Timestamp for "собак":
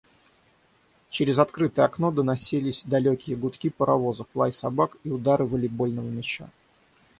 4.51-4.97